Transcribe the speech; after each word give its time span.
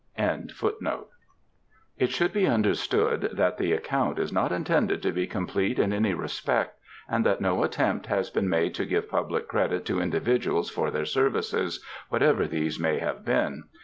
and 0.17 0.51
N. 0.79 0.99
It 1.99 2.09
should 2.09 2.33
be 2.33 2.47
understood 2.47 3.29
that 3.33 3.59
the 3.59 3.71
account 3.73 4.17
is 4.17 4.33
not 4.33 4.51
intended 4.51 5.03
to 5.03 5.11
be 5.11 5.27
complete 5.27 5.77
in 5.77 5.93
any 5.93 6.15
respect, 6.15 6.79
and 7.07 7.23
that 7.23 7.39
no 7.39 7.61
attempt 7.63 8.07
has 8.07 8.31
been 8.31 8.49
made 8.49 8.73
to 8.73 8.85
give 8.85 9.07
public 9.07 9.47
credit 9.47 9.85
to 9.85 10.01
individuals 10.01 10.71
for 10.71 10.89
their 10.89 11.05
services, 11.05 11.85
whatever 12.09 12.47
these 12.47 12.79
may 12.79 12.97
have 12.97 13.23
been. 13.23 13.65